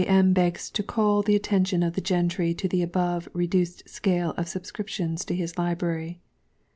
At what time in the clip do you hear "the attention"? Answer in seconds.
1.21-1.83